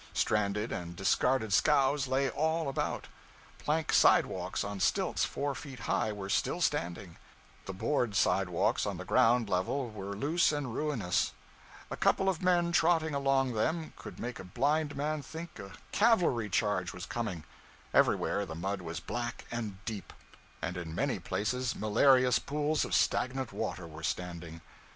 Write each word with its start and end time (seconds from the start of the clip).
Stranded 0.15 0.71
and 0.71 0.95
discarded 0.95 1.53
scows 1.53 2.07
lay 2.07 2.27
all 2.27 2.67
about; 2.67 3.05
plank 3.59 3.93
sidewalks 3.93 4.63
on 4.63 4.79
stilts 4.79 5.25
four 5.25 5.53
feet 5.53 5.81
high 5.81 6.11
were 6.11 6.27
still 6.27 6.59
standing; 6.59 7.17
the 7.67 7.73
board 7.73 8.15
sidewalks 8.15 8.87
on 8.87 8.97
the 8.97 9.05
ground 9.05 9.47
level 9.47 9.91
were 9.91 10.15
loose 10.15 10.51
and 10.51 10.73
ruinous, 10.73 11.33
a 11.91 11.95
couple 11.95 12.29
of 12.29 12.41
men 12.41 12.71
trotting 12.71 13.13
along 13.13 13.53
them 13.53 13.93
could 13.95 14.19
make 14.19 14.39
a 14.39 14.43
blind 14.43 14.95
man 14.95 15.21
think 15.21 15.59
a 15.59 15.71
cavalry 15.91 16.49
charge 16.49 16.93
was 16.93 17.05
coming; 17.05 17.43
everywhere 17.93 18.43
the 18.43 18.55
mud 18.55 18.81
was 18.81 18.99
black 18.99 19.45
and 19.51 19.77
deep, 19.85 20.11
and 20.63 20.77
in 20.77 20.95
many 20.95 21.19
places 21.19 21.75
malarious 21.75 22.39
pools 22.39 22.83
of 22.83 22.95
stagnant 22.95 23.53
water 23.53 23.85
were 23.85 24.01
standing. 24.01 24.61